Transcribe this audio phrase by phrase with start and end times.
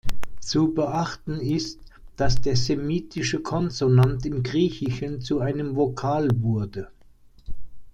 [0.39, 1.79] Zu beachten ist,
[2.15, 6.89] dass der semitische Konsonant im Griechischen zu einem Vokal wurde.